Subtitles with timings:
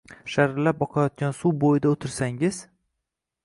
[0.35, 2.61] Sharillab oqayotgan suv bo‘yida o‘tirsangiz